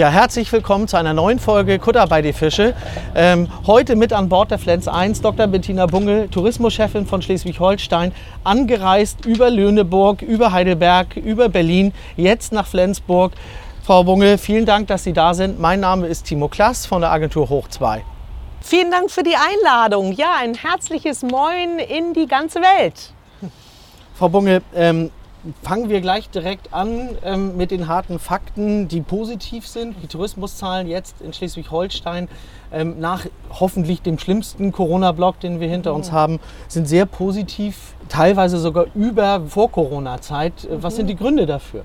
[0.00, 2.74] Ja, herzlich willkommen zu einer neuen Folge Kutter bei die Fische.
[3.14, 5.46] Ähm, heute mit an Bord der Flens 1 Dr.
[5.46, 13.32] Bettina Bungel, Tourismuschefin von Schleswig-Holstein, angereist über Lüneburg, über Heidelberg, über Berlin, jetzt nach Flensburg.
[13.84, 15.60] Frau Bungel, vielen Dank, dass Sie da sind.
[15.60, 18.02] Mein Name ist Timo Klass von der Agentur Hoch 2.
[18.62, 20.12] Vielen Dank für die Einladung.
[20.12, 23.12] Ja, ein herzliches Moin in die ganze Welt.
[24.14, 25.10] Frau Bungel, ähm,
[25.62, 29.96] Fangen wir gleich direkt an ähm, mit den harten Fakten, die positiv sind.
[30.02, 32.28] Die Tourismuszahlen jetzt in Schleswig-Holstein
[32.72, 36.14] ähm, nach hoffentlich dem schlimmsten Corona-Block, den wir hinter uns mhm.
[36.14, 40.68] haben, sind sehr positiv, teilweise sogar über Vor-Corona-Zeit.
[40.70, 41.84] Was sind die Gründe dafür?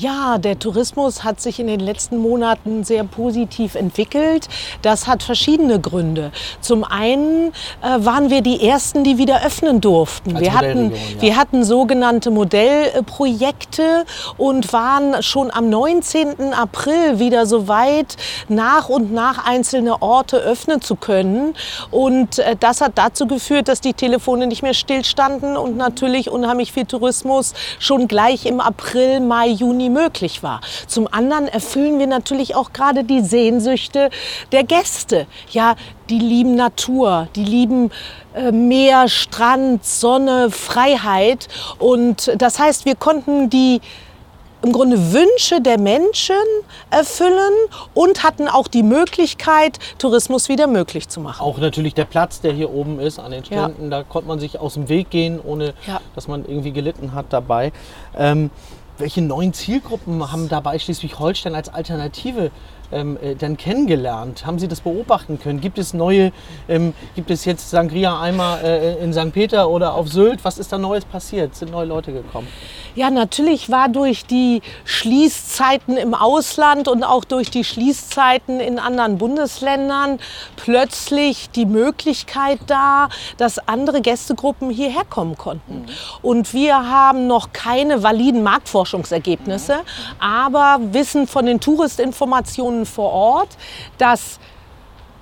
[0.00, 4.48] Ja, der Tourismus hat sich in den letzten Monaten sehr positiv entwickelt.
[4.80, 6.32] Das hat verschiedene Gründe.
[6.62, 7.48] Zum einen
[7.82, 10.40] äh, waren wir die Ersten, die wieder öffnen durften.
[10.40, 11.20] wir hatten, ja.
[11.20, 14.06] wir hatten sogenannte Modellprojekte
[14.38, 16.54] und waren schon am 19.
[16.54, 18.16] April wieder so weit,
[18.48, 21.54] nach und nach einzelne Orte öffnen zu können.
[21.90, 26.72] Und äh, das hat dazu geführt, dass die Telefone nicht mehr stillstanden und natürlich unheimlich
[26.72, 30.60] viel Tourismus schon gleich im April, Mai, Juni möglich war.
[30.86, 34.10] Zum anderen erfüllen wir natürlich auch gerade die Sehnsüchte
[34.52, 35.26] der Gäste.
[35.50, 35.76] Ja,
[36.08, 37.90] die lieben Natur, die lieben
[38.34, 41.48] äh, Meer, Strand, Sonne, Freiheit.
[41.78, 43.80] Und das heißt, wir konnten die
[44.62, 46.34] im Grunde Wünsche der Menschen
[46.90, 47.52] erfüllen
[47.94, 51.42] und hatten auch die Möglichkeit, Tourismus wieder möglich zu machen.
[51.42, 53.90] Auch natürlich der Platz, der hier oben ist an den Stränden, ja.
[53.90, 56.00] da konnte man sich aus dem Weg gehen, ohne ja.
[56.14, 57.72] dass man irgendwie gelitten hat dabei.
[58.16, 58.50] Ähm,
[59.00, 62.50] welche neuen Zielgruppen haben dabei Schleswig-Holstein als Alternative
[62.92, 64.46] ähm, äh, denn kennengelernt?
[64.46, 65.60] Haben Sie das beobachten können?
[65.60, 66.32] Gibt es neue,
[66.68, 69.32] ähm, gibt es jetzt Sangria-Eimer äh, in St.
[69.32, 70.44] Peter oder auf Sylt?
[70.44, 71.54] Was ist da Neues passiert?
[71.54, 72.48] Sind neue Leute gekommen?
[72.96, 79.18] Ja, natürlich war durch die Schließzeiten im Ausland und auch durch die Schließzeiten in anderen
[79.18, 80.18] Bundesländern
[80.56, 85.82] plötzlich die Möglichkeit da, dass andere Gästegruppen hierher kommen konnten.
[85.82, 85.86] Mhm.
[86.22, 90.22] Und wir haben noch keine validen Marktforschungsergebnisse, mhm.
[90.22, 93.56] aber wissen von den Touristinformationen vor Ort,
[93.98, 94.38] dass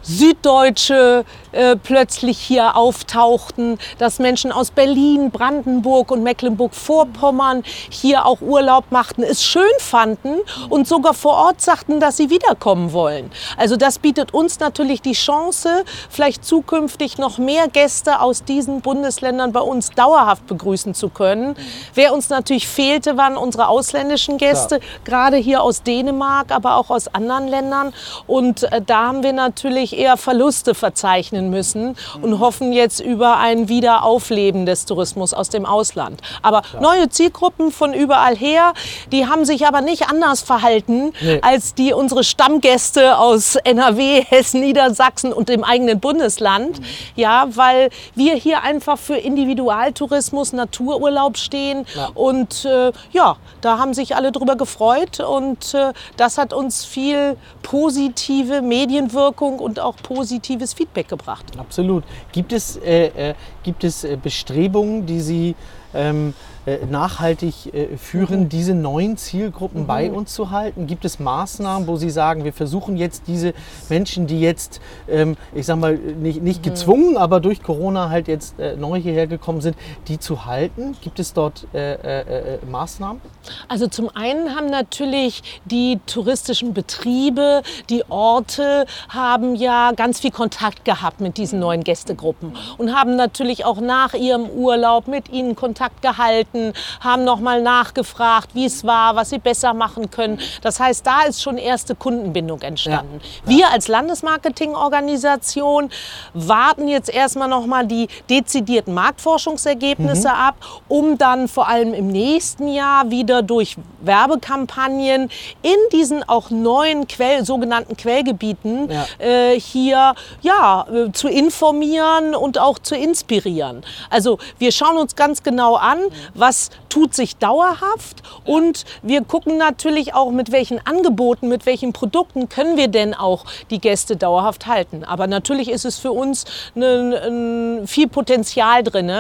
[0.03, 8.85] Süddeutsche äh, plötzlich hier auftauchten, dass Menschen aus Berlin, Brandenburg und Mecklenburg-Vorpommern hier auch Urlaub
[8.91, 10.37] machten, es schön fanden
[10.69, 13.31] und sogar vor Ort sagten, dass sie wiederkommen wollen.
[13.57, 19.53] Also das bietet uns natürlich die Chance, vielleicht zukünftig noch mehr Gäste aus diesen Bundesländern
[19.53, 21.57] bei uns dauerhaft begrüßen zu können.
[21.95, 24.91] Wer uns natürlich fehlte, waren unsere ausländischen Gäste, Klar.
[25.05, 27.93] gerade hier aus Dänemark, aber auch aus anderen Ländern.
[28.27, 33.69] Und äh, da haben wir natürlich eher Verluste verzeichnen müssen und hoffen jetzt über ein
[33.69, 36.21] Wiederaufleben des Tourismus aus dem Ausland.
[36.43, 36.83] Aber Klar.
[36.83, 38.73] neue Zielgruppen von überall her,
[39.13, 41.41] die haben sich aber nicht anders verhalten nee.
[41.43, 46.81] als die unsere Stammgäste aus NRW, Hessen, Niedersachsen und dem eigenen Bundesland.
[46.81, 46.85] Mhm.
[47.17, 52.11] Ja, weil wir hier einfach für Individualtourismus, Natururlaub stehen ja.
[52.15, 57.37] und äh, ja, da haben sich alle drüber gefreut und äh, das hat uns viel
[57.63, 61.45] positive Medienwirkung und auch positives Feedback gebracht.
[61.59, 62.05] Absolut.
[62.33, 65.57] Gibt es, äh, äh, gibt es äh, Bestrebungen, die Sie
[65.95, 68.49] ähm, äh, nachhaltig äh, führen, mhm.
[68.49, 69.87] diese neuen Zielgruppen mhm.
[69.87, 70.87] bei uns zu halten?
[70.87, 73.55] Gibt es Maßnahmen, wo Sie sagen, wir versuchen jetzt diese
[73.89, 76.71] Menschen, die jetzt, ähm, ich sag mal, nicht, nicht mhm.
[76.71, 79.77] gezwungen, aber durch Corona halt jetzt äh, neu hierher gekommen sind,
[80.09, 80.97] die zu halten?
[81.01, 83.21] Gibt es dort äh, äh, äh, Maßnahmen?
[83.69, 90.85] Also zum einen haben natürlich die touristischen Betriebe, die Orte haben ja ganz viel Kontakt
[90.85, 96.03] gehabt mit diesen neuen Gästegruppen und haben natürlich auch nach ihrem Urlaub mit ihnen Kontakt
[96.03, 100.39] gehalten Kunden, haben nochmal nachgefragt, wie es war, was sie besser machen können.
[100.63, 103.21] Das heißt, da ist schon erste Kundenbindung entstanden.
[103.45, 103.49] Ja.
[103.49, 105.91] Wir als Landesmarketingorganisation
[106.35, 110.35] warten jetzt erstmal nochmal die dezidierten Marktforschungsergebnisse mhm.
[110.35, 110.57] ab,
[110.89, 115.31] um dann vor allem im nächsten Jahr wieder durch Werbekampagnen
[115.63, 119.07] in diesen auch neuen Quell, sogenannten Quellgebieten ja.
[119.19, 123.83] äh, hier ja, äh, zu informieren und auch zu inspirieren.
[124.11, 125.99] Also wir schauen uns ganz genau an,
[126.39, 132.49] was tut sich dauerhaft und wir gucken natürlich auch, mit welchen Angeboten, mit welchen Produkten
[132.49, 135.05] können wir denn auch die Gäste dauerhaft halten.
[135.05, 136.45] Aber natürlich ist es für uns
[136.75, 139.11] ne, viel Potenzial drin,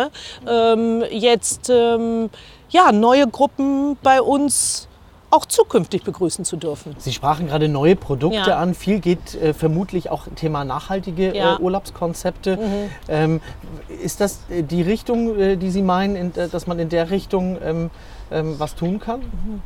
[0.46, 2.30] ähm, jetzt ähm,
[2.70, 4.88] ja, neue Gruppen bei uns
[5.30, 6.94] auch zukünftig begrüßen zu dürfen.
[6.98, 8.58] Sie sprachen gerade neue Produkte ja.
[8.58, 8.74] an.
[8.74, 11.56] Viel geht äh, vermutlich auch Thema nachhaltige ja.
[11.56, 12.56] äh, Urlaubskonzepte.
[12.56, 12.90] Mhm.
[13.08, 13.40] Ähm,
[14.02, 17.10] ist das äh, die Richtung, äh, die Sie meinen, in, äh, dass man in der
[17.10, 17.90] Richtung ähm,
[18.30, 19.20] ähm, was tun kann?
[19.20, 19.62] Mhm.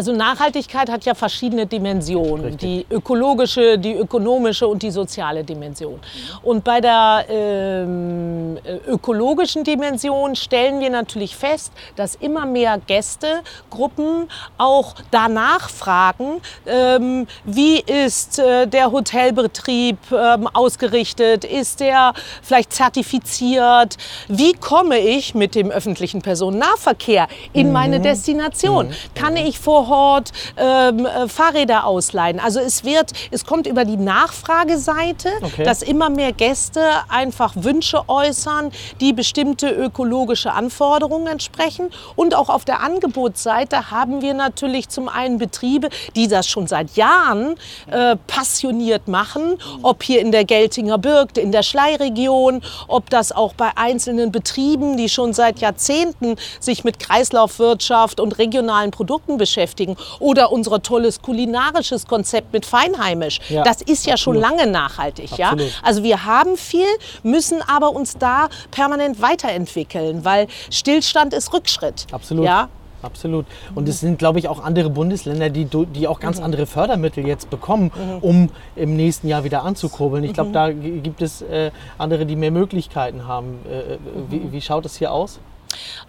[0.00, 2.46] Also Nachhaltigkeit hat ja verschiedene Dimensionen.
[2.46, 2.86] Richtig.
[2.88, 6.00] Die ökologische, die ökonomische und die soziale Dimension.
[6.42, 14.30] Und bei der ähm, äh, ökologischen Dimension stellen wir natürlich fest, dass immer mehr Gästegruppen
[14.56, 23.98] auch danach fragen, ähm, wie ist äh, der Hotelbetrieb ähm, ausgerichtet, ist der vielleicht zertifiziert,
[24.28, 31.06] wie komme ich mit dem öffentlichen Personennahverkehr in meine Destination, kann ich vor Ort ähm,
[31.06, 32.40] äh, Fahrräder ausleihen.
[32.40, 35.64] Also es wird, es kommt über die Nachfrageseite, Okay.
[35.64, 38.70] dass immer mehr Gäste einfach Wünsche äußern,
[39.00, 41.90] die bestimmte ökologische Anforderungen entsprechen.
[42.16, 46.96] Und auch auf der Angebotsseite haben wir natürlich zum einen Betriebe, die das schon seit
[46.96, 47.56] Jahren
[47.90, 53.54] äh, passioniert machen, ob hier in der Geltinger Birk, in der Schleiregion, ob das auch
[53.54, 59.69] bei einzelnen Betrieben, die schon seit Jahrzehnten sich mit Kreislaufwirtschaft und regionalen Produkten beschäftigen
[60.18, 63.38] oder unser tolles kulinarisches Konzept mit Feinheimisch.
[63.48, 64.58] Ja, das ist ja schon absolut.
[64.58, 65.36] lange nachhaltig.
[65.38, 65.54] Ja?
[65.82, 66.86] Also wir haben viel,
[67.22, 72.06] müssen aber uns da permanent weiterentwickeln, weil Stillstand ist Rückschritt.
[72.12, 72.44] Absolut.
[72.44, 72.68] Ja?
[73.02, 73.46] Absolut.
[73.74, 76.22] Und es sind, glaube ich, auch andere Bundesländer, die, die auch Mhm.
[76.22, 77.90] ganz andere Fördermittel jetzt bekommen,
[78.20, 80.22] um im nächsten Jahr wieder anzukurbeln.
[80.24, 80.34] Ich Mhm.
[80.34, 83.60] glaube, da gibt es äh, andere, die mehr Möglichkeiten haben.
[83.66, 84.26] Äh, äh, Mhm.
[84.30, 85.38] wie, wie schaut es hier aus?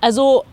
[0.01, 0.43] Also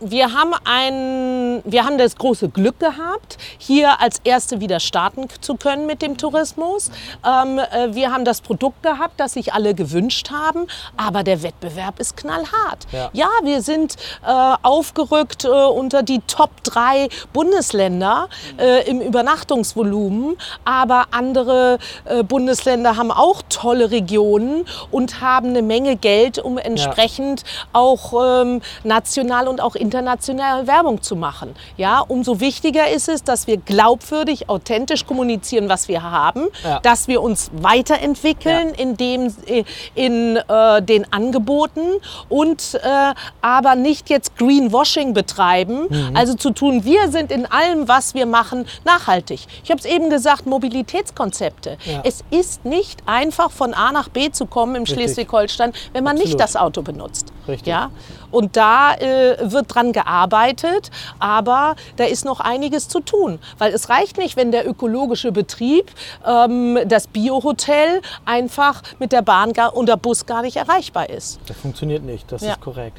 [0.00, 5.56] wir haben, ein, wir haben das große Glück gehabt, hier als Erste wieder starten zu
[5.56, 6.90] können mit dem Tourismus.
[7.26, 10.66] Ähm, äh, wir haben das Produkt gehabt, das sich alle gewünscht haben,
[10.96, 12.86] aber der Wettbewerb ist knallhart.
[12.92, 13.10] Ja.
[13.42, 18.28] wir sind äh, aufgerückt äh, unter die Top 3 Bundesländer
[18.58, 25.96] äh, im Übernachtungsvolumen, aber andere äh, Bundesländer haben auch tolle Regionen und haben eine Menge
[25.96, 27.42] Geld, um entsprechend
[27.72, 31.54] auch ähm, national und auch international Werbung zu machen.
[31.76, 36.80] Ja, umso wichtiger ist es, dass wir glaubwürdig, authentisch kommunizieren, was wir haben, Ja.
[36.80, 39.64] dass wir uns weiterentwickeln in, dem, äh,
[39.94, 41.80] in äh, den Angeboten
[42.28, 46.16] und äh, aber nicht jetzt Greenwashing betreiben, Mhm.
[46.16, 49.46] also zu tun, wir sind in allem, was wir machen, nachhaltig.
[49.64, 51.78] Ich habe es eben gesagt, Mobilitätskonzepte.
[51.84, 52.00] Ja.
[52.04, 54.86] Es ist nicht einfach von A nach B zu kommen im.
[54.88, 56.40] Schleswig-Holstein, wenn man nicht Absolut.
[56.40, 57.32] das Auto benutzt.
[57.46, 57.68] Richtig.
[57.68, 57.90] Ja?
[58.30, 63.38] Und da äh, wird dran gearbeitet, aber da ist noch einiges zu tun.
[63.58, 65.90] Weil es reicht nicht, wenn der ökologische Betrieb,
[66.26, 71.40] ähm, das Biohotel, einfach mit der Bahn und der Bus gar nicht erreichbar ist.
[71.46, 72.52] Das funktioniert nicht, das Ja.
[72.52, 72.98] ist korrekt.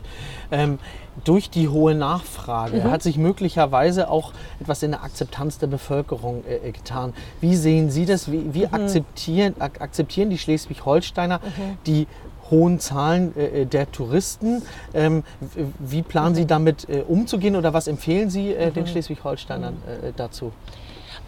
[0.51, 0.79] Ähm,
[1.25, 2.91] durch die hohe Nachfrage Mhm.
[2.91, 7.13] hat sich möglicherweise auch etwas in der Akzeptanz der Bevölkerung äh, äh, getan.
[7.41, 8.31] Wie sehen Sie das?
[8.31, 8.73] Wie, wie Mhm.
[8.73, 11.39] akzeptieren, ak akzeptieren die Schleswig-Holsteiner
[11.85, 12.07] die
[12.51, 14.61] hohen Zahlen äh, äh, der Touristen?
[14.93, 15.23] Ähm,
[15.79, 16.35] wie planen Mhm.
[16.35, 20.07] Sie damit äh, umzugehen oder was empfehlen Sie äh, den Schleswig-Holsteinern Mhm.
[20.07, 20.51] äh, dazu?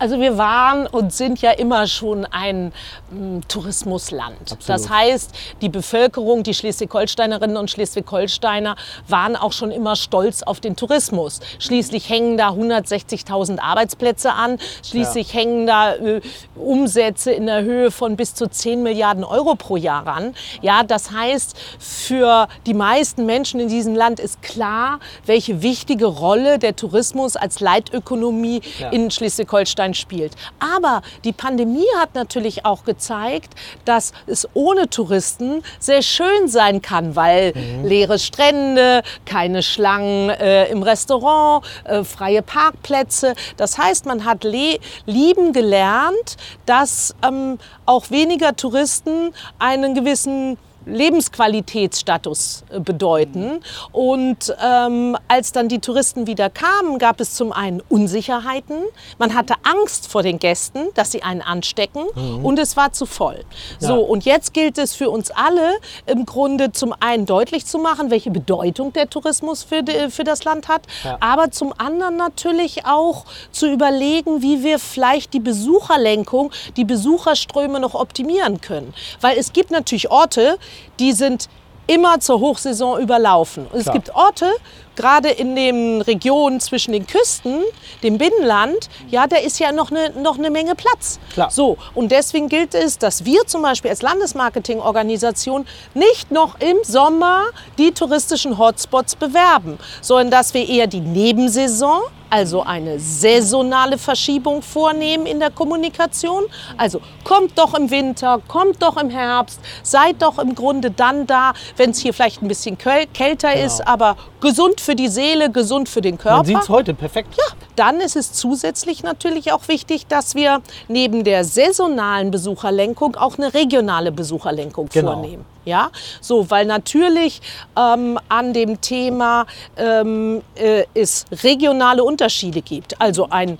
[0.01, 2.73] Also wir waren und sind ja immer schon ein
[3.11, 4.35] mm, Tourismusland.
[4.51, 4.67] Absolut.
[4.67, 5.29] Das heißt,
[5.61, 8.75] die Bevölkerung, die Schleswig-Holsteinerinnen und Schleswig-Holsteiner
[9.07, 11.39] waren auch schon immer stolz auf den Tourismus.
[11.59, 14.57] Schließlich hängen da 160.000 Arbeitsplätze an.
[14.83, 16.21] Schließlich hängen da äh,
[16.55, 20.33] Umsätze in der Höhe von bis zu 10 Milliarden Euro pro Jahr an.
[20.63, 26.57] Ja, das heißt, für die meisten Menschen in diesem Land ist klar, welche wichtige Rolle
[26.57, 28.89] der Tourismus als Leitökonomie Ja.
[28.89, 30.33] in Schleswig-Holstein spielt.
[30.59, 33.53] Aber die Pandemie hat natürlich auch gezeigt,
[33.85, 40.83] dass es ohne Touristen sehr schön sein kann, weil leere Strände, keine Schlangen äh, im
[40.83, 43.35] Restaurant, äh, freie Parkplätze.
[43.57, 52.79] Das heißt, man hat lieben gelernt, dass ähm, auch weniger Touristen einen gewissen Lebensqualitätsstatus äh,
[52.79, 53.59] bedeuten.
[53.91, 58.77] Und ähm, als dann die Touristen wieder kamen, gab es zum einen Unsicherheiten.
[59.17, 62.05] Man hatte Angst vor den Gästen, dass sie einen anstecken
[62.43, 63.43] und es war zu voll.
[63.79, 65.73] So, und jetzt gilt es für uns alle
[66.05, 70.43] im Grunde zum einen deutlich zu machen, welche Bedeutung der Tourismus für, die, für das
[70.43, 71.17] Land hat, Ja.
[71.19, 77.93] aber zum anderen natürlich auch zu überlegen, wie wir vielleicht die Besucherlenkung, die Besucherströme noch
[77.95, 78.93] optimieren können.
[79.19, 80.57] Weil es gibt natürlich Orte,
[80.99, 81.49] die sind
[81.87, 83.67] immer zur Hochsaison überlaufen.
[83.71, 84.49] Und es gibt Orte,
[84.95, 87.61] gerade in den Regionen zwischen den Küsten,
[88.03, 91.19] dem Binnenland, ja, da ist ja noch eine, noch eine Menge Platz.
[91.33, 91.49] Klar.
[91.51, 97.45] So, und deswegen gilt es, dass wir zum Beispiel als Landesmarketingorganisation nicht noch im Sommer
[97.77, 105.25] die touristischen Hotspots bewerben, sondern dass wir eher die Nebensaison also eine saisonale Verschiebung vornehmen
[105.25, 106.45] in der Kommunikation.
[106.77, 111.53] Also kommt doch im Winter, kommt doch im Herbst, seid doch im Grunde dann da,
[111.75, 113.65] wenn es hier vielleicht ein bisschen kälter genau.
[113.65, 116.37] ist, aber gesund für die Seele, gesund für den Körper.
[116.37, 117.35] Man sieht es heute perfekt.
[117.37, 117.43] Ja,
[117.75, 123.53] dann ist es zusätzlich natürlich auch wichtig, dass wir neben der saisonalen Besucherlenkung auch eine
[123.53, 125.13] regionale Besucherlenkung genau.
[125.13, 125.45] vornehmen.
[125.63, 127.39] Ja, so, weil natürlich
[127.77, 129.45] ähm, an dem Thema
[129.77, 132.99] ähm, äh, es regionale Unterschiede gibt.
[132.99, 133.59] Also ein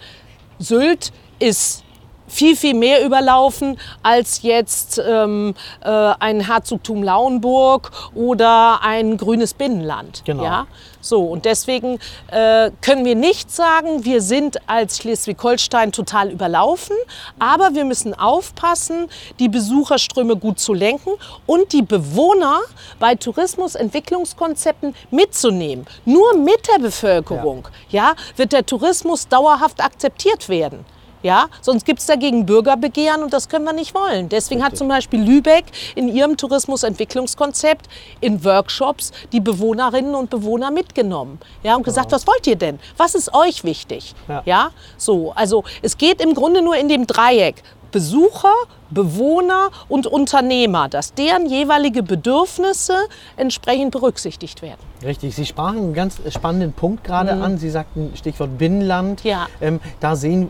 [0.58, 1.84] Sylt ist
[2.32, 10.24] viel, viel mehr überlaufen als jetzt ähm, äh, ein Herzogtum Lauenburg oder ein grünes Binnenland.
[10.26, 10.44] Genau.
[10.44, 10.68] Ja?
[11.02, 16.96] So, und deswegen äh, können wir nicht sagen, wir sind als Schleswig-Holstein total überlaufen,
[17.40, 19.08] aber wir müssen aufpassen,
[19.40, 21.12] die Besucherströme gut zu lenken
[21.48, 22.62] und die Bewohner
[23.00, 25.88] bei Tourismusentwicklungskonzepten mitzunehmen.
[26.06, 28.10] Nur mit der Bevölkerung ja.
[28.10, 30.86] ja wird der Tourismus dauerhaft akzeptiert werden.
[31.24, 34.30] Ja, sonst gibt es dagegen Bürgerbegehren und das können wir nicht wollen.
[34.30, 37.88] Deswegen hat zum Beispiel Lübeck in ihrem Tourismusentwicklungskonzept
[38.22, 41.40] in Workshops die Bewohnerinnen und Bewohner mitgenommen.
[41.64, 42.16] Ja, und gesagt, genau.
[42.16, 42.80] was wollt ihr denn?
[42.98, 44.16] Was ist euch wichtig?
[44.28, 44.42] Ja.
[44.46, 45.32] ja, so.
[45.36, 47.64] Also es geht im Grunde nur in dem Dreieck.
[47.92, 48.54] Besucher,
[48.90, 52.94] Bewohner und Unternehmer, dass deren jeweilige Bedürfnisse
[53.38, 54.80] entsprechend berücksichtigt werden.
[55.04, 57.42] Richtig, Sie sprachen einen ganz spannenden Punkt gerade mhm.
[57.42, 57.58] an.
[57.58, 59.24] Sie sagten Stichwort Binnenland.
[59.24, 59.48] Ja.
[59.62, 60.50] Ähm, da sehen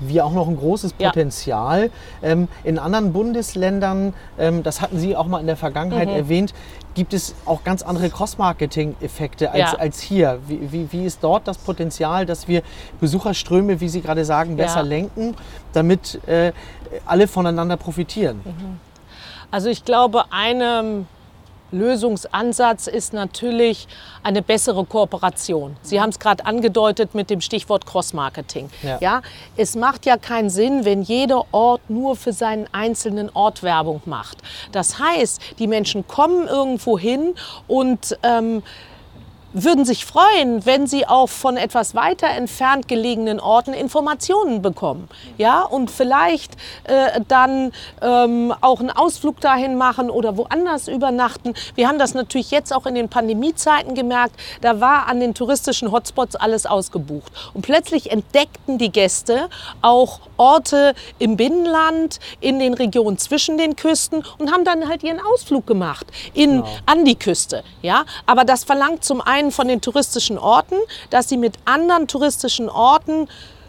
[0.00, 1.90] wir auch noch ein großes Potenzial.
[2.22, 2.28] Ja.
[2.30, 6.14] Ähm, in anderen Bundesländern, ähm, das hatten Sie auch mal in der Vergangenheit mhm.
[6.14, 6.54] erwähnt,
[6.98, 9.78] gibt es auch ganz andere Cross-Marketing-Effekte als, ja.
[9.78, 10.40] als hier.
[10.48, 12.62] Wie, wie, wie, ist dort das Potenzial, dass wir
[12.98, 14.82] Besucherströme, wie Sie gerade sagen, besser ja.
[14.82, 15.36] lenken,
[15.72, 16.50] damit äh,
[17.06, 18.40] alle voneinander profitieren?
[18.44, 18.80] Mhm.
[19.52, 21.06] Also ich glaube, eine
[21.70, 23.88] Lösungsansatz ist natürlich
[24.22, 25.76] eine bessere Kooperation.
[25.82, 28.70] Sie haben es gerade angedeutet mit dem Stichwort Cross-Marketing.
[28.82, 28.98] Ja.
[29.00, 29.22] ja.
[29.56, 34.38] es macht ja keinen Sinn, wenn jeder Ort nur für seinen einzelnen Ort Werbung macht.
[34.72, 37.34] Das heißt, die Menschen kommen irgendwo hin
[37.66, 38.62] und ähm,
[39.52, 45.08] würden sich freuen, wenn sie auch von etwas weiter entfernt gelegenen Orten Informationen bekommen.
[45.38, 51.54] Ja, und vielleicht äh, dann ähm, auch einen Ausflug dahin machen oder woanders übernachten.
[51.74, 54.34] Wir haben das natürlich jetzt auch in den Pandemiezeiten gemerkt.
[54.60, 57.32] Da war an den touristischen Hotspots alles ausgebucht.
[57.54, 59.48] Und plötzlich entdeckten die Gäste
[59.82, 65.20] auch Orte im Binnenland, in den Regionen zwischen den Küsten und haben dann halt ihren
[65.20, 66.68] Ausflug gemacht in, genau.
[66.86, 67.64] an die Küste.
[67.82, 70.76] Ja, aber das verlangt zum einen einen von den touristischen Orten,
[71.10, 73.28] dass sie mit anderen touristischen Orten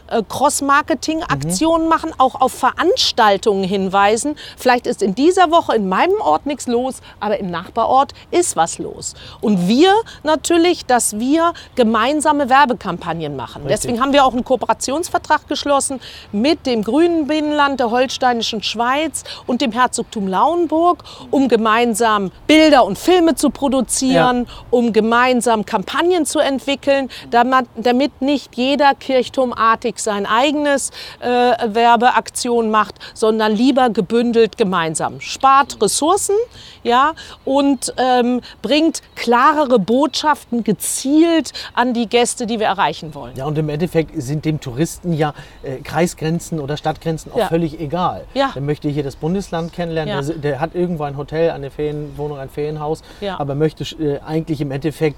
[0.09, 1.89] äh, Cross-Marketing-Aktionen mhm.
[1.89, 4.35] machen, auch auf Veranstaltungen hinweisen.
[4.57, 8.77] Vielleicht ist in dieser Woche in meinem Ort nichts los, aber im Nachbarort ist was
[8.77, 9.13] los.
[9.41, 13.63] Und wir natürlich, dass wir gemeinsame Werbekampagnen machen.
[13.63, 13.81] Richtig.
[13.81, 15.99] Deswegen haben wir auch einen Kooperationsvertrag geschlossen
[16.31, 22.97] mit dem Grünen Binnenland der Holsteinischen Schweiz und dem Herzogtum Lauenburg, um gemeinsam Bilder und
[22.97, 24.53] Filme zu produzieren, ja.
[24.71, 32.95] um gemeinsam Kampagnen zu entwickeln, damit, damit nicht jeder kirchturmartig sein eigenes äh, Werbeaktion macht,
[33.13, 35.21] sondern lieber gebündelt gemeinsam.
[35.21, 36.35] Spart Ressourcen
[36.83, 37.13] ja,
[37.45, 43.35] und ähm, bringt klarere Botschaften gezielt an die Gäste, die wir erreichen wollen.
[43.35, 47.47] Ja, und im Endeffekt sind dem Touristen ja äh, Kreisgrenzen oder Stadtgrenzen auch ja.
[47.47, 48.25] völlig egal.
[48.33, 48.51] Ja.
[48.53, 50.21] Der möchte hier das Bundesland kennenlernen, ja.
[50.21, 53.39] der, der, hat irgendwo ein Hotel, eine Ferienwohnung, ein Ferienhaus, ja.
[53.39, 55.17] aber möchte äh, eigentlich im Endeffekt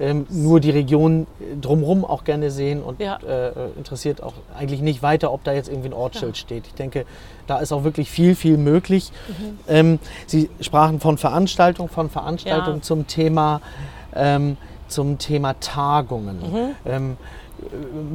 [0.00, 1.26] ähm, nur die Region
[1.60, 3.18] drumherum auch gerne sehen und ja.
[3.18, 6.40] äh, interessiert auch eigentlich nicht weiter, ob da jetzt irgendwie ein Ortsschild ja.
[6.40, 6.66] steht.
[6.66, 7.04] Ich denke,
[7.46, 9.12] da ist auch wirklich viel, viel möglich.
[9.28, 9.58] Mhm.
[9.68, 12.82] Ähm, Sie sprachen von Veranstaltungen, von Veranstaltungen ja.
[12.82, 13.60] zum Thema
[14.14, 14.56] ähm,
[14.90, 16.38] zum Thema Tagungen.
[16.38, 16.74] Mhm.
[16.84, 17.16] Ähm,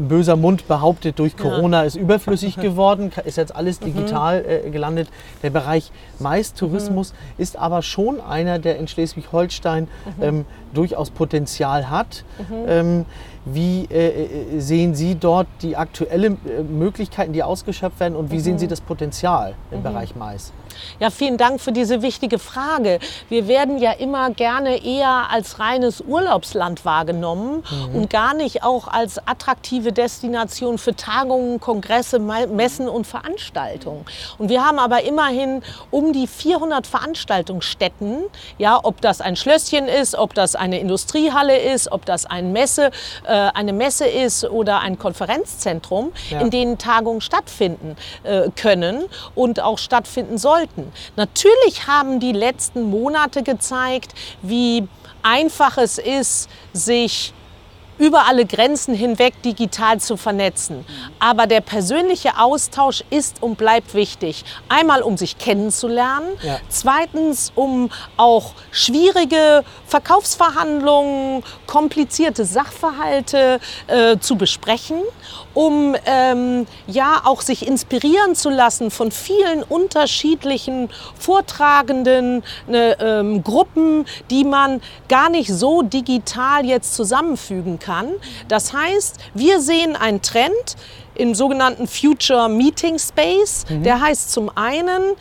[0.08, 1.84] böser Mund behauptet, durch Corona ja.
[1.86, 3.86] ist überflüssig geworden, ist jetzt alles mhm.
[3.86, 4.68] digital mhm.
[4.68, 5.10] äh, gelandet.
[5.44, 7.42] Der Bereich Maistourismus mhm.
[7.42, 10.24] ist aber schon einer, der in Schleswig-Holstein mhm.
[10.24, 12.24] ähm, durchaus Potenzial hat.
[12.38, 12.56] Mhm.
[12.68, 13.06] Ähm,
[13.46, 18.40] wie äh, äh, sehen Sie dort die aktuellen äh, Möglichkeiten, die ausgeschöpft werden und wie
[18.40, 20.52] sehen Sie das Potenzial im Bereich Mais?
[21.00, 23.00] Ja, vielen Dank für diese wichtige Frage.
[23.30, 27.96] Wir werden ja immer gerne eher als reines Urlaubsland wahrgenommen mhm.
[27.96, 34.06] und gar nicht auch als attraktive Destination für Tagungen, Kongresse, Messen und Veranstaltungen.
[34.38, 38.24] Und wir haben aber immerhin um die 400 Veranstaltungsstätten,
[38.58, 42.92] ja, ob das ein Schlösschen ist, ob das eine Industriehalle ist, ob das ein Messe,
[43.26, 46.40] äh, eine Messe ist oder ein Konferenzzentrum, ja.
[46.40, 49.06] in denen Tagungen stattfinden äh, können
[49.36, 50.92] und auch stattfinden sollten sollten.
[51.16, 54.88] Natürlich haben die letzten Monate gezeigt, wie
[55.24, 57.34] einfach es ist, sich
[57.98, 60.86] über alle Grenzen hinweg digital zu vernetzen.
[61.20, 64.44] Aber der persönliche Austausch ist und bleibt wichtig.
[64.70, 66.28] Einmal, um sich kennenzulernen.
[66.42, 66.60] Ja.
[66.70, 75.02] Zweitens, um auch schwierige Verkaufsverhandlungen, komplizierte Sachverhalte äh, zu besprechen.
[75.54, 84.06] Um ähm, ja auch sich inspirieren zu lassen von vielen unterschiedlichen Vortragenden, ne, ähm, Gruppen,
[84.30, 87.85] die man gar nicht so digital jetzt zusammenfügen kann.
[88.48, 90.76] Das heißt, wir sehen einen Trend
[91.16, 93.66] im sogenannten Future Meeting Space.
[93.70, 95.16] Der heißt zum einen,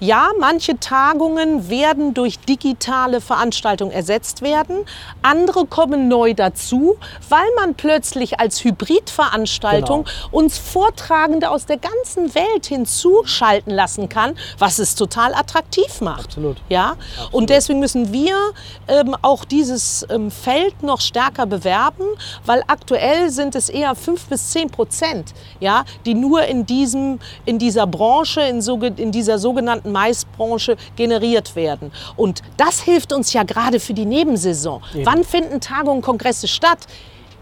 [0.00, 4.84] ja, manche Tagungen werden durch digitale Veranstaltungen ersetzt werden.
[5.22, 6.96] Andere kommen neu dazu,
[7.28, 14.78] weil man plötzlich als Hybridveranstaltung uns Vortragende aus der ganzen Welt hinzuschalten lassen kann, was
[14.78, 16.26] es total attraktiv macht.
[16.26, 16.56] Absolut.
[16.68, 16.96] Ja?
[17.30, 18.36] Und deswegen müssen wir
[18.88, 22.04] ähm, auch dieses ähm, Feld noch stärker bewerben,
[22.44, 27.58] weil aktuell sind es eher fünf bis zehn Prozent, ja, die nur in, diesem, in
[27.58, 31.92] dieser Branche, in, so, in dieser sogenannten Maisbranche generiert werden.
[32.16, 34.82] Und das hilft uns ja gerade für die Nebensaison.
[34.94, 35.06] Eben.
[35.06, 36.86] Wann finden Tagungen, Kongresse statt?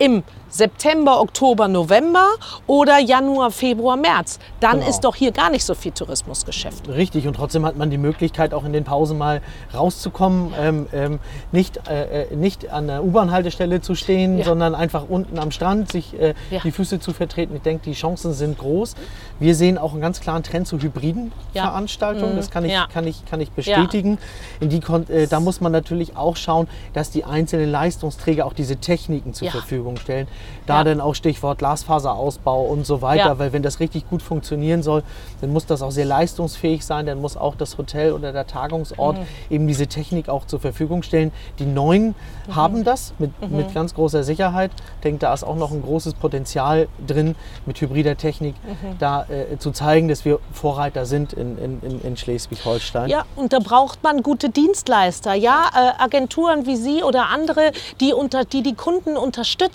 [0.03, 2.27] Im September, Oktober, November
[2.67, 4.39] oder Januar, Februar, März.
[4.61, 4.91] Dann Genau.
[4.91, 6.89] ist doch hier gar nicht so viel Tourismusgeschäft.
[6.89, 9.41] Richtig, und trotzdem hat man die Möglichkeit, auch in den Pausen mal
[9.73, 11.21] rauszukommen, ähm, ähm,
[11.53, 14.45] nicht, äh, äh, nicht an der U-Bahn-Haltestelle zu stehen, Ja.
[14.45, 16.61] sondern einfach unten am Strand sich äh, Ja.
[16.63, 17.57] die Füße zu vertreten.
[17.57, 18.95] Ich denke, die Chancen sind groß.
[19.41, 21.63] Wir sehen auch einen ganz klaren Trend zu hybriden Ja.
[21.63, 22.33] Veranstaltungen.
[22.35, 22.37] Mhm.
[22.37, 24.19] Das kann ich, kann ich, kann ich bestätigen.
[24.61, 24.81] Die,
[25.11, 29.47] äh, da muss man natürlich auch schauen, dass die einzelnen Leistungsträger auch diese Techniken zur
[29.47, 29.53] Ja.
[29.97, 30.29] Verfügung stellen.
[30.67, 30.85] Da Ja.
[30.85, 33.39] dann auch Stichwort Glasfaserausbau und so weiter, Ja.
[33.39, 35.03] weil wenn das richtig gut funktionieren soll,
[35.41, 39.19] dann muss das auch sehr leistungsfähig sein, dann muss auch das Hotel oder der Tagungsort
[39.19, 39.25] Mhm.
[39.51, 41.33] eben diese Technik auch zur Verfügung stellen.
[41.59, 42.15] Die neuen
[42.47, 42.57] Mhm.
[42.57, 44.71] haben das mit, mit ganz großer Sicherheit.
[44.97, 47.35] Ich denke, da ist auch noch ein großes Potenzial drin,
[47.67, 48.99] mit hybrider Technik Mhm.
[48.99, 53.09] da äh, zu zeigen, dass wir Vorreiter sind in, in, in, in Schleswig-Holstein.
[53.11, 58.13] Ja, und da braucht man gute Dienstleister, ja, äh, Agenturen wie Sie oder andere, die,
[58.13, 59.72] unter, die die Kunden unterstützen.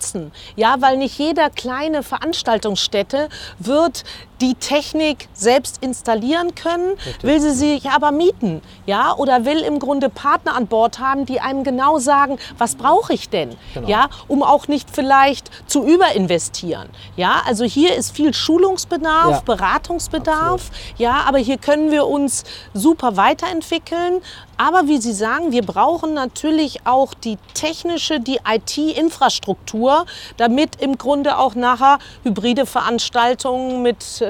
[0.56, 3.28] Ja, weil nicht jeder kleine Veranstaltungsstätte
[3.58, 4.04] wird
[4.40, 10.08] die Technik selbst installieren können, will sie sich aber mieten, ja, oder will im Grunde
[10.08, 13.88] Partner an Bord haben, die einem genau sagen, was brauche ich denn, Genau.
[13.88, 19.40] ja, um auch nicht vielleicht zu überinvestieren, ja, also hier ist viel Schulungsbedarf, Ja.
[19.44, 24.20] Beratungsbedarf, ja, aber hier können wir uns super weiterentwickeln.
[24.60, 30.04] Aber wie Sie sagen, wir brauchen natürlich auch die technische, die IT-Infrastruktur,
[30.36, 34.27] damit im Grunde auch nachher hybride Veranstaltungen mit äh,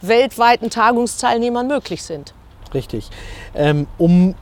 [0.00, 2.34] weltweiten Tagungsteilnehmern möglich sind.
[2.74, 3.08] Richtig.
[3.54, 4.34] Ähm, um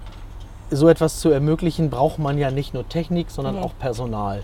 [0.70, 3.62] so etwas zu ermöglichen, braucht man ja nicht nur Technik, sondern Mhm.
[3.62, 4.42] auch Personal.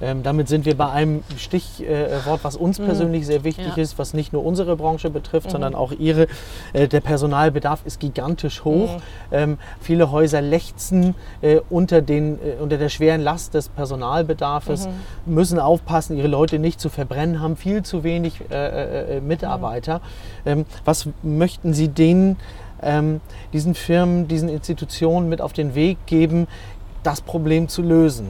[0.00, 3.70] Ähm, damit sind wir bei einem Stichwort, äh, was uns persönlich sehr wichtig Mhm.
[3.70, 3.76] Ja.
[3.76, 3.82] Mhm.
[3.82, 6.26] ist, was nicht nur unsere Branche betrifft, sondern auch ihre.
[6.72, 8.96] Äh, der Personalbedarf ist gigantisch hoch.
[8.96, 9.02] Mhm.
[9.32, 14.86] Ähm, viele Häuser lechzen äh, unter, den, äh, unter der schweren Last des Personalbedarfes,
[15.26, 15.34] Mhm.
[15.34, 20.00] müssen aufpassen, ihre Leute nicht zu verbrennen, haben viel zu wenig äh, äh, Mitarbeiter.
[20.46, 22.36] Ähm, was möchten Sie denen
[22.82, 23.20] ähm,
[23.52, 26.46] diesen Firmen, diesen Institutionen mit auf den Weg geben,
[27.02, 28.28] das Problem zu lösen.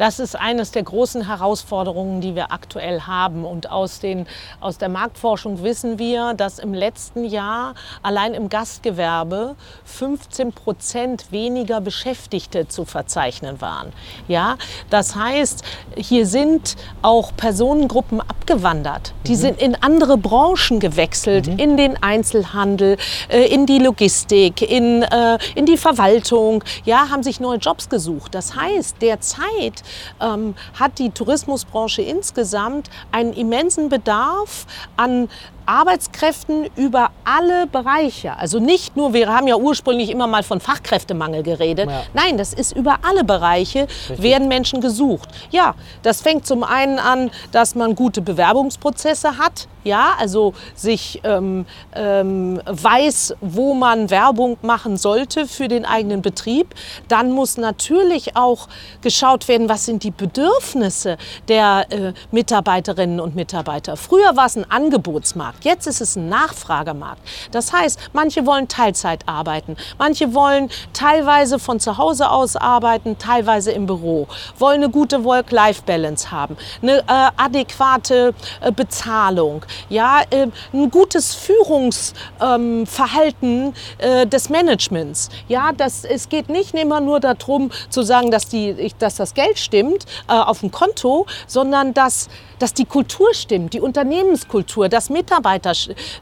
[0.00, 3.44] Das ist eines der großen Herausforderungen, die wir aktuell haben.
[3.44, 4.26] Und aus, den,
[4.58, 11.82] aus der Marktforschung wissen wir, dass im letzten Jahr allein im Gastgewerbe 15 Prozent weniger
[11.82, 13.92] Beschäftigte zu verzeichnen waren.
[14.26, 14.56] Ja,
[14.88, 15.64] das heißt,
[15.98, 19.12] hier sind auch Personengruppen abgewandert.
[19.26, 22.96] Die sind in andere Branchen gewechselt, in den Einzelhandel,
[23.28, 28.34] äh, in die Logistik, in, äh, in die Verwaltung, ja, haben sich neue Jobs gesucht.
[28.34, 29.82] Das heißt, derzeit
[30.20, 35.28] ähm, hat die Tourismusbranche insgesamt einen immensen Bedarf an
[35.70, 38.36] Arbeitskräften über alle Bereiche.
[38.36, 41.88] Also nicht nur, wir haben ja ursprünglich immer mal von Fachkräftemangel geredet.
[41.88, 42.02] Ja.
[42.12, 45.28] Nein, das ist über alle Bereiche werden Menschen gesucht.
[45.50, 49.68] Ja, das fängt zum einen an, dass man gute Bewerbungsprozesse hat.
[49.82, 56.74] Ja, also sich ähm, ähm, weiß, wo man Werbung machen sollte für den eigenen Betrieb.
[57.08, 58.68] Dann muss natürlich auch
[59.00, 61.16] geschaut werden, was sind die Bedürfnisse
[61.48, 63.96] der äh, Mitarbeiterinnen und Mitarbeiter.
[63.96, 65.59] Früher war es ein Angebotsmarkt.
[65.64, 67.20] Jetzt ist es ein Nachfragemarkt.
[67.50, 73.72] Das heißt, manche wollen Teilzeit arbeiten, manche wollen teilweise von zu Hause aus arbeiten, teilweise
[73.72, 80.90] im Büro, wollen eine gute Work-Life-Balance haben, eine äh, adäquate äh, Bezahlung, ja, äh, ein
[80.90, 85.28] gutes Führungsverhalten ähm, des Managements.
[85.48, 89.58] Ja, das, es geht nicht immer nur darum zu sagen, dass, die, dass das Geld
[89.58, 92.28] stimmt äh, auf dem Konto, sondern dass
[92.60, 95.72] dass die Kultur stimmt, die Unternehmenskultur, dass Mitarbeiter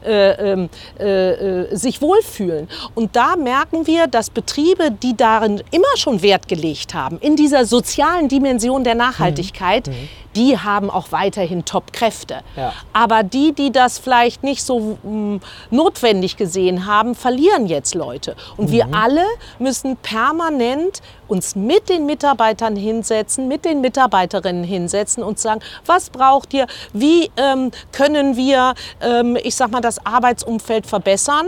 [0.05, 2.67] äh, ähm, äh, äh, sich wohlfühlen.
[2.95, 7.65] Und da merken wir, dass Betriebe, die darin immer schon Wert gelegt haben, in dieser
[7.65, 9.93] sozialen Dimension der Nachhaltigkeit, mhm.
[9.93, 12.41] Mhm die haben auch weiterhin Top-Kräfte.
[12.55, 12.73] Ja.
[12.93, 18.35] Aber die, die das vielleicht nicht so mh, mm, notwendig gesehen haben, verlieren jetzt Leute.
[18.57, 18.71] Und mhm.
[18.71, 19.25] wir alle
[19.57, 26.53] müssen permanent uns mit den Mitarbeitern hinsetzen, mit den Mitarbeiterinnen hinsetzen und sagen, was braucht
[26.53, 31.47] ihr, wie ähm, können wir, ähm, ich sag mal, das Arbeitsumfeld verbessern.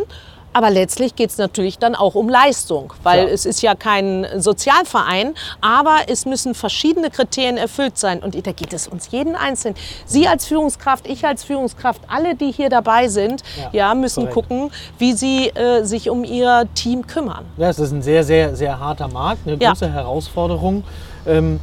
[0.53, 3.33] Aber letztlich geht es natürlich dann auch um Leistung, weil ja.
[3.33, 8.19] es ist ja kein Sozialverein, aber es müssen verschiedene Kriterien erfüllt sein.
[8.19, 9.75] Und da geht es uns jeden Einzelnen.
[10.05, 14.49] Sie als Führungskraft, ich als Führungskraft, alle, die hier dabei sind, ja, ja müssen korrekt.
[14.49, 17.45] gucken, wie sie äh, sich um ihr Team kümmern.
[17.57, 19.91] Ja, es ist ein sehr, sehr, sehr harter Markt, eine große ja.
[19.91, 20.83] Herausforderung.
[21.25, 21.59] Ähm,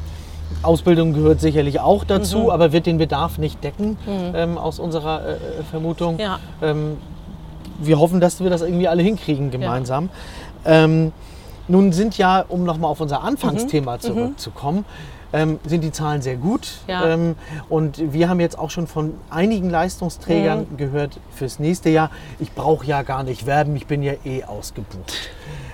[0.63, 2.51] Ausbildung gehört sicherlich auch dazu, mhm.
[2.51, 4.35] aber wird den Bedarf nicht decken, mhm.
[4.35, 5.37] ähm, aus unserer äh,
[5.71, 6.19] Vermutung.
[6.19, 6.39] Ja.
[6.63, 6.97] Ähm,
[7.79, 10.11] wir hoffen, dass wir das irgendwie alle hinkriegen gemeinsam.
[10.65, 10.85] Ja.
[10.85, 11.13] Ähm,
[11.69, 14.01] nun sind ja, um nochmal auf unser Anfangsthema mhm.
[14.01, 14.85] zurückzukommen,
[15.33, 16.71] ähm, sind die Zahlen sehr gut.
[16.87, 17.07] Ja.
[17.09, 17.37] Ähm,
[17.69, 20.77] und wir haben jetzt auch schon von einigen Leistungsträgern mhm.
[20.77, 25.13] gehört fürs nächste Jahr, ich brauche ja gar nicht werben, ich bin ja eh ausgebucht.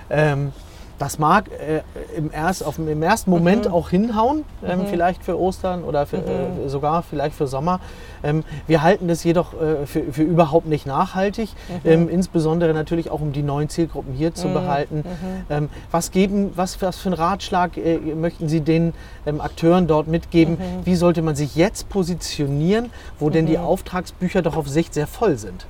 [0.09, 0.51] Ähm,
[0.97, 1.81] das mag äh,
[2.15, 3.73] im, erst, auf, im ersten Moment mhm.
[3.73, 4.87] auch hinhauen, ähm, mhm.
[4.87, 6.65] vielleicht für Ostern oder für, mhm.
[6.65, 7.79] äh, sogar vielleicht für Sommer.
[8.23, 11.49] Ähm, wir halten das jedoch äh, für, für, überhaupt nicht nachhaltig,
[11.83, 11.89] mhm.
[11.89, 14.53] ähm, insbesondere natürlich auch um die neuen Zielgruppen hier zu mhm.
[14.53, 14.95] behalten.
[14.97, 15.03] Mhm.
[15.49, 18.93] Ähm, was, geben, was, was für einen Ratschlag äh, möchten Sie den
[19.25, 20.57] ähm, Akteuren dort mitgeben?
[20.83, 25.37] Wie sollte man sich jetzt positionieren, wo denn die Auftragsbücher doch auf Sicht sehr voll
[25.37, 25.65] sind?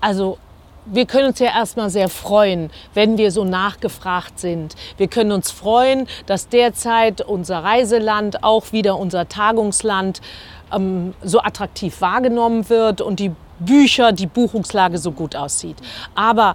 [0.00, 0.38] Also
[0.84, 4.74] wir können uns ja erstmal sehr freuen, wenn wir so nachgefragt sind.
[4.96, 10.20] Wir können uns freuen, dass derzeit unser Reiseland, auch wieder unser Tagungsland,
[10.72, 15.76] ähm, so attraktiv wahrgenommen wird und die Bücher, die Buchungslage so gut aussieht.
[16.14, 16.54] Aber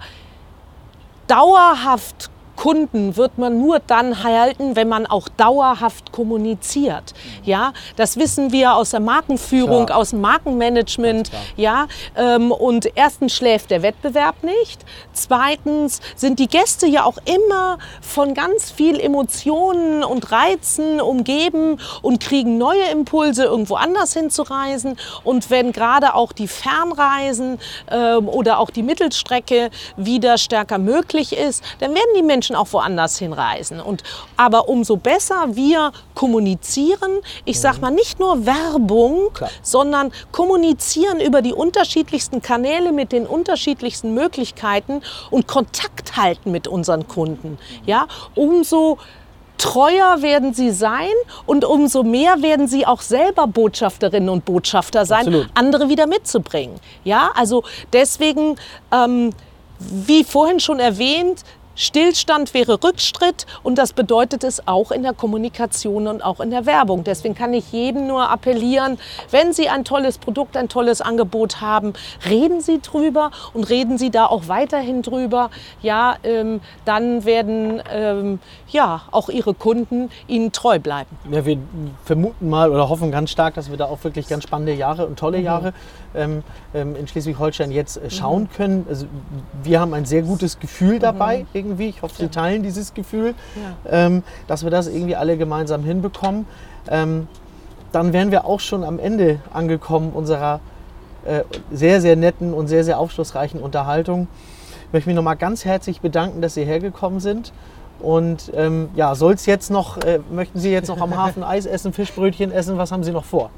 [1.27, 7.13] dauerhaft Kunden wird man nur dann halten, wenn man auch dauerhaft kommuniziert.
[7.43, 9.99] Ja, das wissen wir aus der Markenführung, Klar.
[9.99, 11.31] aus dem Markenmanagement.
[11.55, 14.83] Ja, ähm, und erstens schläft der Wettbewerb nicht.
[15.13, 22.19] Zweitens sind die Gäste ja auch immer von ganz viel Emotionen und Reizen umgeben und
[22.19, 24.97] kriegen neue Impulse, irgendwo anders hinzureisen.
[25.23, 27.59] Und wenn gerade auch die Fernreisen
[27.91, 32.71] ähm, oder auch die Mittelstrecke wieder stärker möglich ist, dann werden die Menschen Menschen auch
[32.73, 33.81] woanders hinreisen.
[33.81, 34.03] Und,
[34.37, 39.49] aber umso besser wir kommunizieren, ich sage mal nicht nur Werbung, Klar.
[39.61, 47.07] sondern kommunizieren über die unterschiedlichsten Kanäle mit den unterschiedlichsten Möglichkeiten und Kontakt halten mit unseren
[47.07, 48.97] Kunden, ja, umso
[49.57, 51.09] treuer werden sie sein
[51.47, 55.47] und umso mehr werden sie auch selber Botschafterinnen und Botschafter sein, Absolut.
[55.55, 56.79] andere wieder mitzubringen.
[57.03, 58.57] Ja, also deswegen,
[58.91, 59.31] ähm,
[59.79, 61.43] wie vorhin schon erwähnt,
[61.77, 66.65] Stillstand wäre Rückschritt und das bedeutet es auch in der Kommunikation und auch in der
[66.65, 67.03] Werbung.
[67.03, 68.97] Deswegen kann ich jedem nur appellieren,
[69.29, 71.93] wenn Sie ein tolles Produkt, ein tolles Angebot haben,
[72.27, 75.51] reden Sie drüber und reden Sie da auch weiterhin drüber.
[75.83, 81.15] Ja, ähm, dann werden ähm, ja auch Ihre Kunden Ihnen treu bleiben.
[81.29, 81.59] Ja, wir
[82.03, 85.19] vermuten mal oder hoffen ganz stark, dass wir da auch wirklich ganz spannende Jahre und
[85.19, 85.45] tolle mhm.
[85.45, 85.73] Jahre ähm
[86.73, 88.51] in Schleswig-Holstein jetzt äh, schauen mhm.
[88.51, 88.85] können.
[88.89, 89.05] Also,
[89.63, 91.39] wir haben ein sehr gutes Gefühl dabei.
[91.39, 91.89] Mhm irgendwie.
[91.89, 93.33] Ich hoffe, Sie teilen dieses Gefühl,
[93.89, 96.45] ähm, dass wir das irgendwie alle gemeinsam hinbekommen.
[96.89, 97.27] Ähm,
[97.91, 100.59] dann wären wir auch schon am Ende angekommen unserer
[101.25, 104.27] äh, sehr, sehr netten und sehr, sehr aufschlussreichen Unterhaltung.
[104.87, 107.51] Ich möchte mich nochmal ganz herzlich bedanken, dass Sie hergekommen sind.
[107.99, 111.65] Und ähm, ja, soll es jetzt noch, äh, möchten Sie jetzt noch am Hafen Eis
[111.65, 112.77] essen, Fischbrötchen essen?
[112.77, 113.49] Was haben Sie noch vor?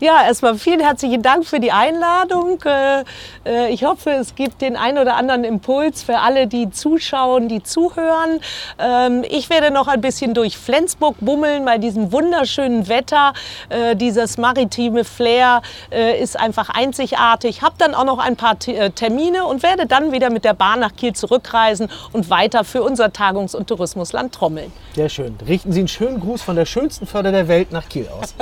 [0.00, 2.60] Ja, erstmal vielen herzlichen Dank für die Einladung.
[2.64, 3.04] Äh,
[3.44, 7.62] äh, ich hoffe, es gibt den ein oder anderen Impuls für alle, die zuschauen, die
[7.62, 8.40] zuhören.
[8.78, 13.32] Ähm, ich werde noch ein bisschen durch Flensburg bummeln bei diesem wunderschönen Wetter.
[13.70, 17.62] Äh, dieses maritime Flair äh, ist einfach einzigartig.
[17.62, 20.78] Habe dann auch noch ein paar äh, Termine und werde dann wieder mit der Bahn
[20.80, 24.72] nach Kiel zurückreisen und weiter für unser Tagung Erholungs- und Tourismusland Trommeln.
[24.94, 25.36] Sehr schön.
[25.46, 28.34] Richten Sie einen schönen Gruß von der schönsten Förder der Welt nach Kiel aus.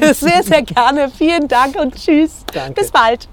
[0.18, 1.10] sehr, sehr gerne.
[1.10, 2.44] Vielen Dank und tschüss.
[2.52, 2.80] Danke.
[2.80, 3.28] Bis bald.